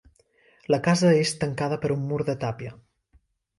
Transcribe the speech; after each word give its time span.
La 0.75 0.79
casa 0.87 1.11
és 1.17 1.35
tancada 1.45 1.79
per 1.85 1.93
un 1.99 2.09
mur 2.09 2.19
de 2.33 2.37
tàpia. 2.47 2.75